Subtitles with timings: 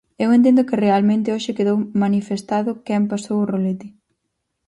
[0.23, 3.87] Eu entendo que realmente hoxe quedou manifestado quen pasou o rolete.